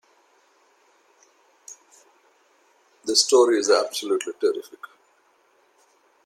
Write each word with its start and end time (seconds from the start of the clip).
This 3.05 3.23
story 3.23 3.59
is 3.59 3.69
absolutely 3.69 4.33
terrific! 4.41 4.79